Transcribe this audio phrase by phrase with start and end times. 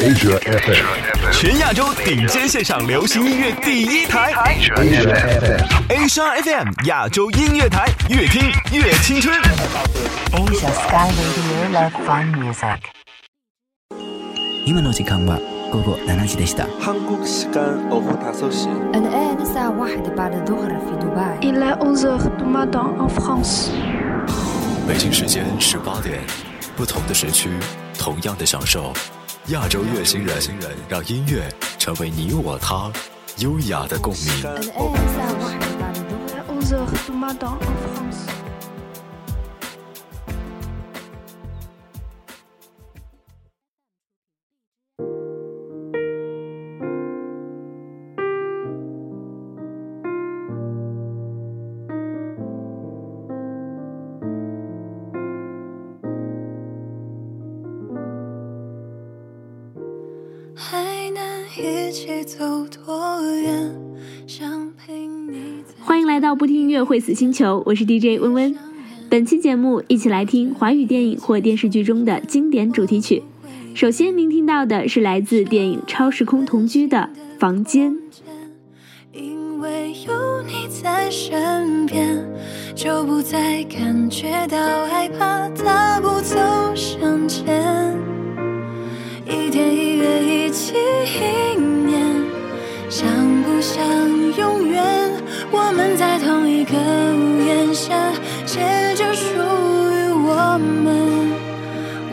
[0.00, 4.32] Asia FM，全亚洲顶尖线上流行音乐第一台。
[5.90, 9.38] Asia FM，亚洲音乐台，越听越青春。
[10.32, 12.78] Asia Sky Radio Love Fun Music。
[14.64, 15.38] 今晚上是干嘛？
[15.70, 16.66] 哥哥，七点 Asia
[24.88, 26.20] 北京时间18点，
[26.74, 27.50] 不同的时区，
[27.98, 28.94] 同样的享受。
[29.50, 30.40] 亚洲乐星人，
[30.88, 32.88] 让音乐成为你我他
[33.38, 34.44] 优雅的共鸣。
[60.62, 61.22] 还能
[61.56, 63.74] 一起走多远？
[64.26, 68.54] 想陪你在欢迎来到不听音乐会死星球，我是 DJ 温温。
[69.08, 73.22] 本期节目一起来听华语电影或电视剧中的经典主题曲。
[73.74, 77.08] 首先，您听到的是来自电影《超时空同居》的
[77.38, 77.92] 《房间》。
[79.14, 82.22] 因为有你在身边，
[82.74, 86.36] 就不再感觉到害怕，大步走
[86.74, 87.96] 向前。
[89.68, 92.00] 一月一起一年，
[92.88, 93.08] 像
[93.42, 93.84] 不像
[94.36, 94.82] 永远？
[95.50, 98.12] 我们在同一个屋檐下，
[98.46, 98.60] 写
[98.94, 101.32] 着属于我们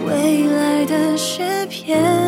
[0.06, 2.27] 未来的诗篇。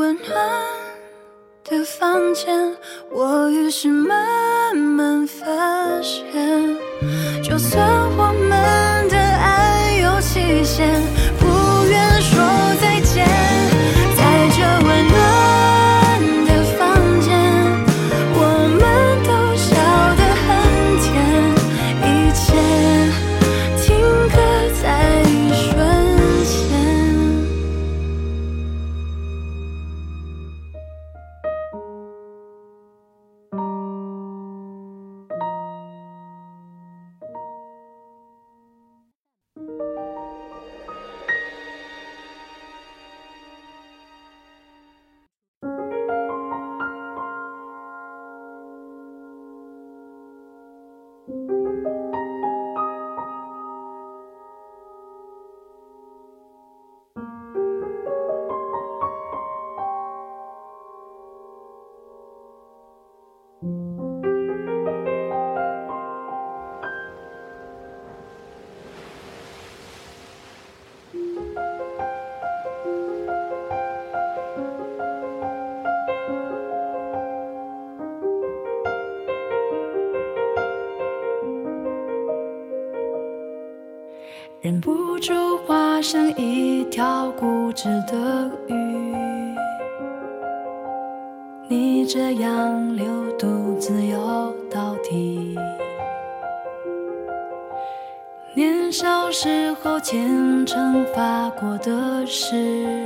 [0.00, 0.34] 温暖
[1.62, 2.74] 的房间，
[3.10, 5.44] 我于是慢慢发
[6.00, 6.24] 现，
[7.42, 10.88] 就算我们的爱有期限，
[85.20, 89.54] 住化身一条固执的鱼。
[91.68, 93.06] 逆着洋流
[93.38, 95.56] 独自游到底。
[98.54, 102.99] 年少时候虔诚发过的誓，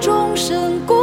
[0.00, 1.01] 众生共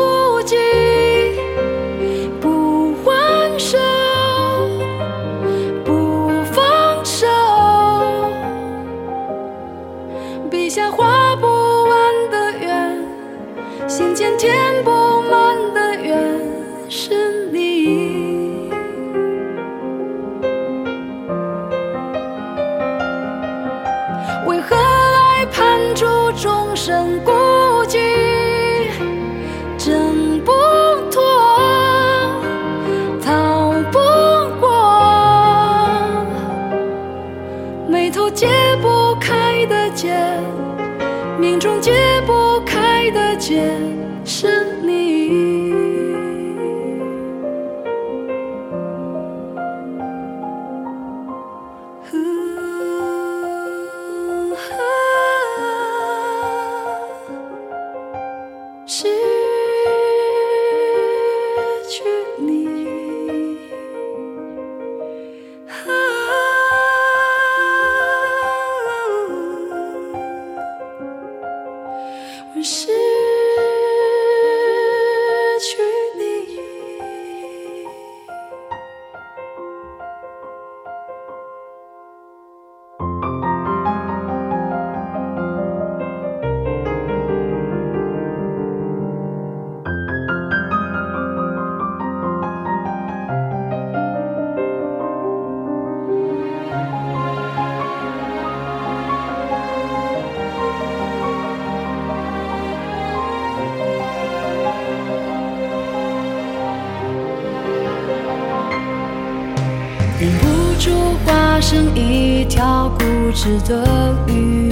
[110.20, 110.46] 忍不
[110.78, 110.92] 住
[111.26, 114.70] 化身一条固执的鱼，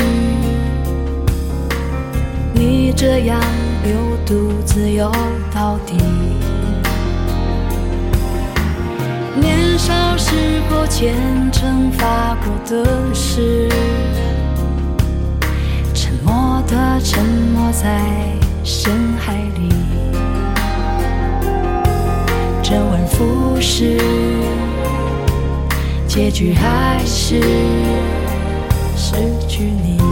[2.54, 3.40] 你这样
[3.82, 3.96] 流
[4.26, 5.10] 独自游
[5.56, 5.96] 到底。
[9.40, 10.36] 年少时
[10.70, 11.16] 候虔
[11.50, 13.70] 诚发过的誓，
[15.94, 18.02] 沉默的沉没在
[18.66, 19.70] 深海里，
[22.62, 23.98] 周而复始。
[26.18, 27.40] 结局还是
[28.96, 29.14] 失
[29.48, 30.07] 去你。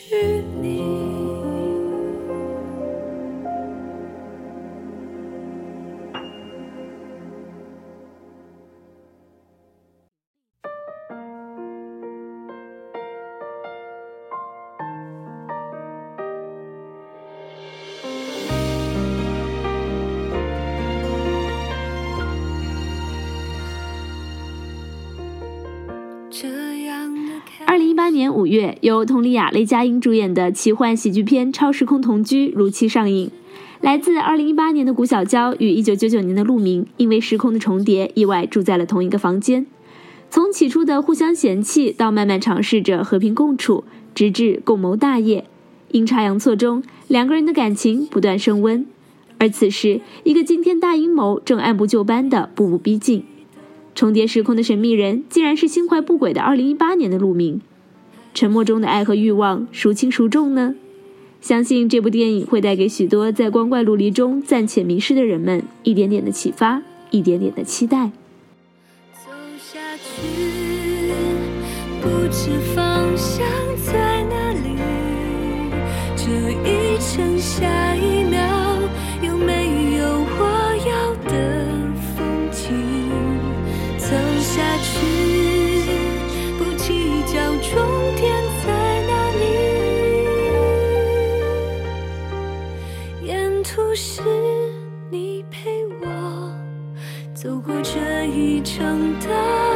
[0.00, 0.31] you.
[28.52, 33.30] 月，由佟丽娅、雷佳音主演的奇幻喜剧片《超时空同居》如期上映。
[33.80, 39.64] 来自2018年的谷小娇与1999年的陆明，因为时空的重叠，意外住在了同一个房间。
[40.28, 45.46] 从起初的互相嫌弃，到慢慢尝试着和平共处，直至共谋大业。
[45.92, 48.84] 阴差阳错中，两个人的感情不断升温。
[49.38, 53.24] 而此时，一个惊天大阴谋正按部就班的步步逼近。
[53.94, 57.62] 重叠时空的神秘人，竟然是心怀不轨的2018年的陆明。
[58.34, 60.74] 沉默中的爱和欲望，孰轻孰重呢？
[61.40, 68.12] 相信这部电影会带给许多在光怪陆离中暂且迷失的人们一点点的启发，一点点的期待。
[69.12, 70.22] 走下去，
[72.00, 73.44] 不知方向
[73.84, 74.76] 在哪里。
[76.16, 76.30] 这
[76.62, 78.22] 一程，下一
[93.92, 94.22] 不是
[95.10, 95.68] 你陪
[96.00, 96.50] 我
[97.34, 99.71] 走过这一程的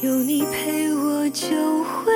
[0.00, 1.46] 有你陪我，就
[1.84, 2.12] 会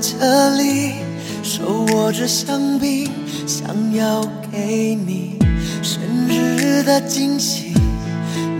[0.00, 0.94] 这里，
[1.42, 3.10] 手握着香槟，
[3.46, 5.38] 想要给你
[5.82, 7.74] 生日的惊喜。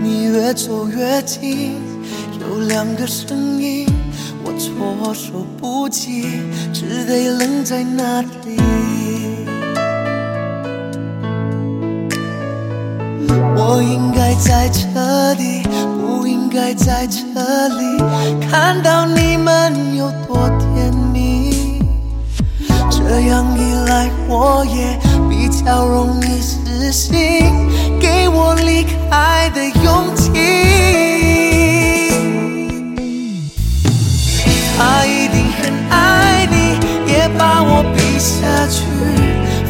[0.01, 1.75] 你越走越近，
[2.41, 3.87] 有两个声音，
[4.43, 6.25] 我措手不及，
[6.73, 8.27] 只得愣在那里。
[13.55, 15.63] 我应该在这里，
[16.01, 17.97] 不应该在这里，
[18.49, 20.49] 看到你们有多。
[23.09, 24.95] 这样一来我也
[25.27, 27.19] 比较容易死心
[27.99, 30.29] 给我离开的勇气
[34.77, 36.77] 他一定很爱你
[37.11, 38.85] 也把我比下去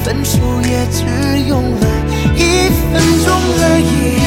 [0.04, 0.38] 分手
[0.70, 1.88] 也只用了
[2.36, 3.32] 一分钟
[3.62, 4.20] 而已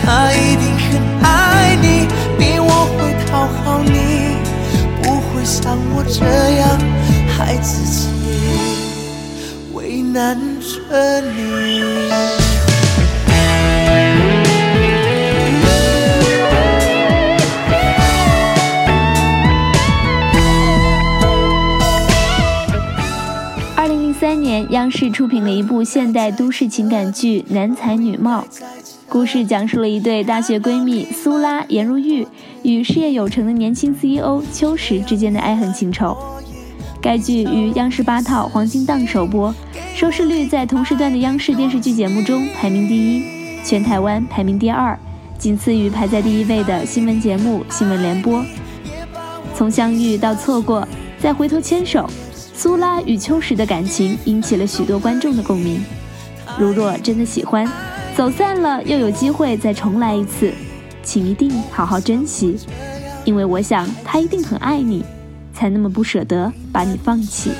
[0.00, 2.06] 他一定很爱你
[2.38, 4.36] 比我会讨好你
[5.02, 6.24] 不会像我这
[6.60, 6.78] 样
[7.36, 8.17] 孩子气。
[10.12, 11.82] 难着你。
[23.76, 28.46] 二零零三年，央视出品了一部现代都市情感剧《男才女貌》，
[29.08, 32.26] 故事讲述了一对大学闺蜜苏拉、颜如玉
[32.62, 36.16] 与事业有成的年轻 CEO 秋实之间的爱恨情仇。
[37.00, 39.54] 该剧于央视八套黄金档首播，
[39.94, 43.24] 收视率在同时段的央视电视剧节目中排名第一，
[43.64, 44.98] 全台湾排名第二，
[45.38, 48.40] 仅次于排在第一位的新闻节目《新闻联播》。
[49.54, 50.86] 从相遇到错过，
[51.20, 52.08] 再回头牵手。
[52.34, 55.80] 苏拉与秋实的感情引起了许多观众的共鸣。
[56.58, 57.64] 如若真的喜欢，
[58.16, 60.52] 走散了又有机会再重来一次，
[61.04, 62.56] 请一定好好珍惜，
[63.24, 65.04] 因为我想他一定很爱你，
[65.58, 67.50] 才那么不舍得把你放弃。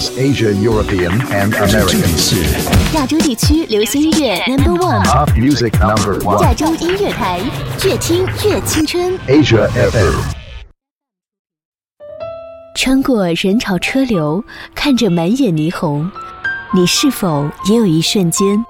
[0.00, 2.00] Is Asia, European, and American.
[2.94, 4.78] 亚洲地区流行音乐 Number
[5.34, 6.54] music number 亚 one.
[6.54, 7.38] 洲音乐台，
[7.84, 9.18] 越听越青春。
[9.28, 10.20] Asia FM.
[12.74, 14.42] 穿过人潮车流，
[14.74, 16.10] 看着满眼霓虹，
[16.74, 18.64] 你是否也有一瞬间，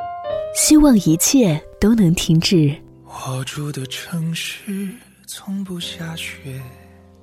[0.56, 2.74] 希望一切都能停止？
[3.06, 4.88] 我住的城市
[5.28, 6.60] 从不下雪。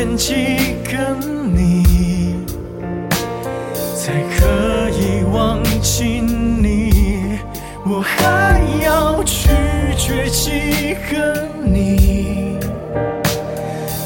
[0.00, 0.34] 遇见几
[0.90, 1.14] 个
[1.52, 2.46] 你，
[3.94, 7.38] 才可以忘记你？
[7.84, 9.50] 我还要拒
[9.98, 12.56] 绝几个你，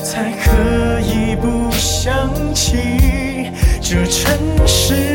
[0.02, 5.13] 才可以不想起这城市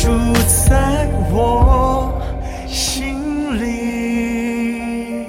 [0.00, 0.08] 住
[0.66, 2.10] 在我
[2.66, 5.26] 心里。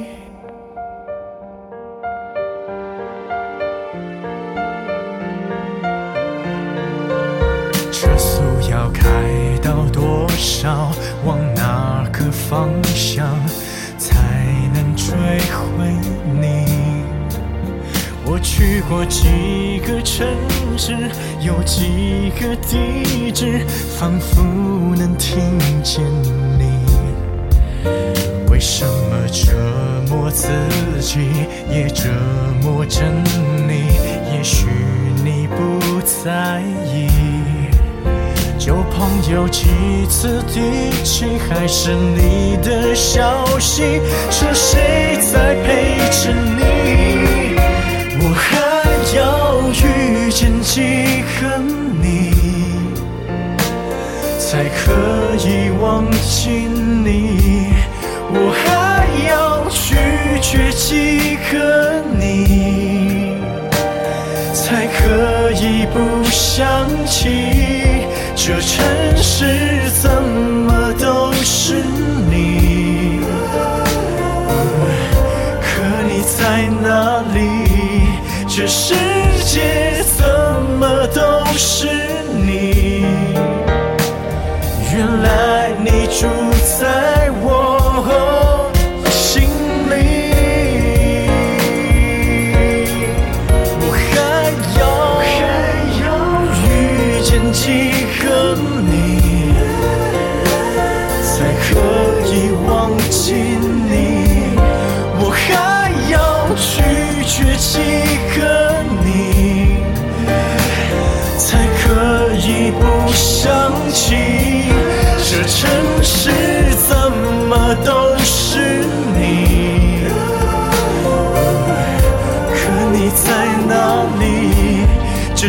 [7.92, 9.04] 车速要开
[9.62, 10.94] 到多少？
[11.26, 13.28] 往哪个方向
[13.98, 14.16] 才
[14.74, 15.14] 能追
[15.52, 15.94] 回
[16.40, 17.04] 你？
[18.26, 20.26] 我去过几个城
[20.84, 20.96] 市，
[21.42, 23.64] 有几个地址，
[24.00, 24.42] 仿佛
[24.98, 25.40] 能听
[25.84, 26.04] 见
[26.58, 26.66] 你。
[28.50, 29.52] 为什么折
[30.10, 30.48] 磨自
[31.00, 31.20] 己，
[31.70, 32.10] 也折
[32.64, 33.04] 磨着
[33.68, 33.92] 你？
[34.34, 34.66] 也许
[35.24, 37.08] 你不在意。
[38.58, 39.68] 旧朋友几
[40.10, 47.56] 次提起，还是你的消息，说谁在陪着你？
[48.24, 48.58] 我还
[49.16, 50.21] 要遇
[50.74, 52.32] 记恨你，
[54.40, 57.74] 才可以忘记你？
[58.30, 59.98] 我还要拒
[60.40, 63.36] 绝几个你，
[64.54, 68.08] 才可以不想起？
[68.34, 68.86] 这城
[69.18, 69.44] 市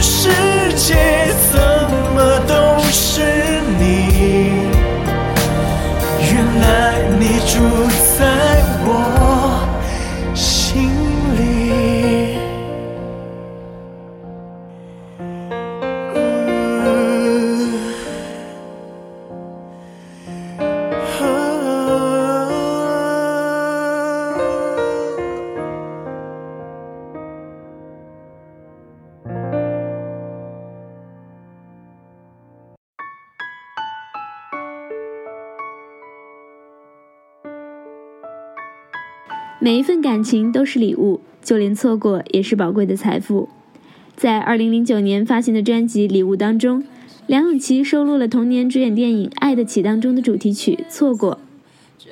[0.02, 0.51] 是
[39.64, 43.48] 每一份感情都是礼物，就连错过也是宝贵的财富。
[44.16, 46.82] 在2009年发行的专辑《礼物》当中，
[47.28, 51.38] 梁咏琪收录了童年主演电影《爱的起》当中的主题曲《错过》。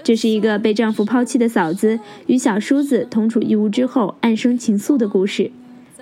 [0.05, 5.51] 这是一个被丈夫抛弃的嫂子与小叔子同处一屋之后暗生情愫的故事，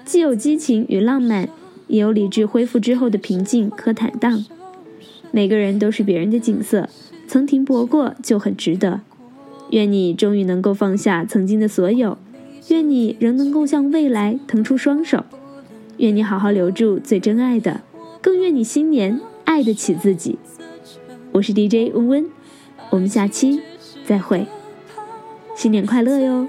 [0.05, 1.49] 既有激情与浪漫，
[1.87, 4.45] 也有理智恢复之后的平静和坦荡。
[5.31, 6.91] 每个人都是别人的景色，
[7.27, 9.01] 曾停泊过就很值得。
[9.70, 12.16] 愿你终于能够放下曾经的所有，
[12.68, 15.24] 愿你仍能够向未来腾出双手，
[15.98, 17.83] 愿你好好留住最真爱的，
[18.22, 20.38] 更愿你新年爱得起自己。
[21.33, 22.31] 我是 DJ 温温，
[22.90, 23.61] 我们下期
[24.07, 24.46] 再会，
[25.54, 26.48] 新年快乐哟！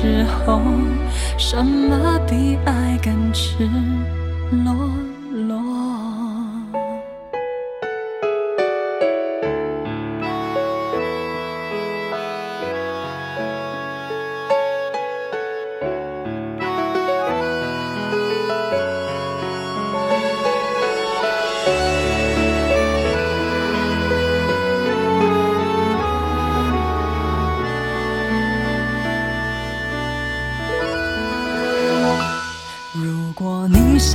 [0.00, 0.60] 时候，
[1.36, 3.68] 什么比爱更赤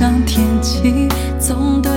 [0.04, 1.08] 上天气
[1.40, 1.93] 总都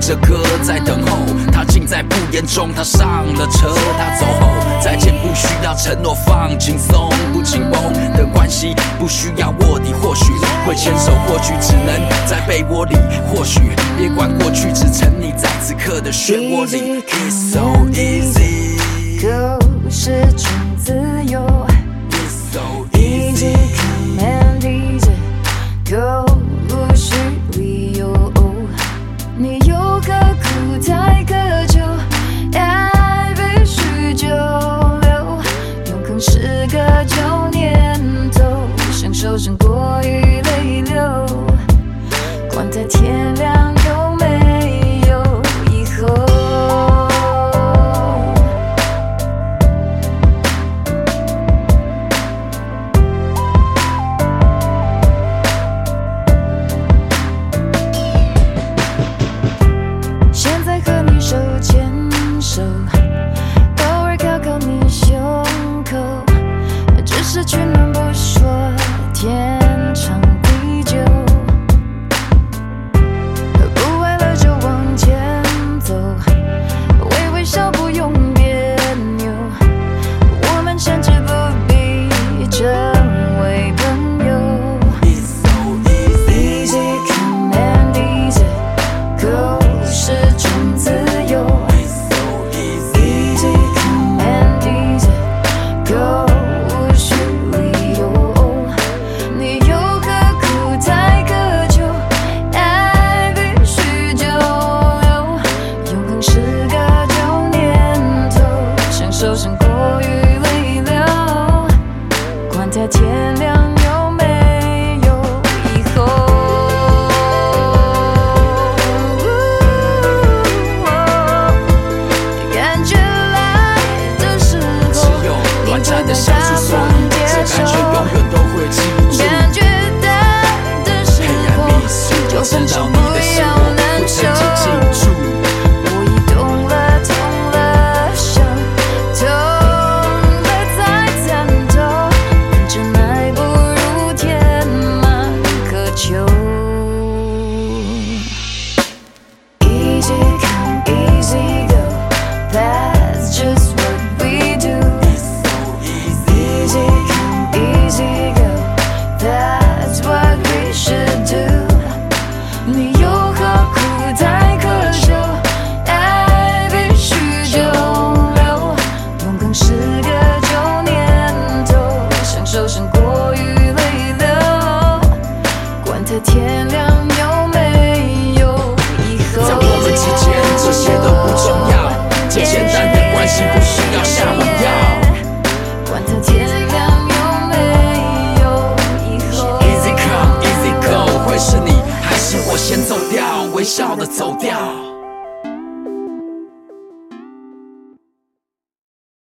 [0.00, 1.18] 这歌在等候，
[1.52, 2.72] 他竟在不言中。
[2.74, 4.48] 他上了车，他走后，
[4.82, 5.10] 再见。
[5.20, 10.32] 不需要承诺，放轻松，不紧绷的关系，不需要卧底，或许
[10.66, 12.96] 会牵手，或许只能在被窝里。
[13.28, 13.60] 或许
[13.98, 17.02] 别管过去，只沉溺在此刻的漩涡里。
[17.02, 17.60] It's so
[17.92, 19.58] easy，go
[19.90, 20.59] 失去。